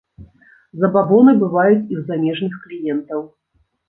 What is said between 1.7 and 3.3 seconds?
і ў замежных кліентаў.